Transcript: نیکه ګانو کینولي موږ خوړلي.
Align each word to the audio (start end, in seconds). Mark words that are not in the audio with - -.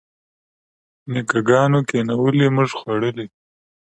نیکه 1.11 1.39
ګانو 1.47 1.79
کینولي 1.89 2.47
موږ 2.55 2.69
خوړلي. 2.79 3.25